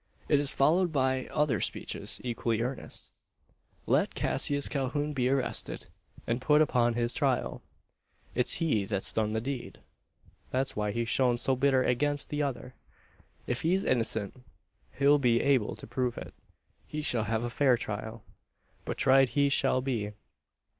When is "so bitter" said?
11.37-11.83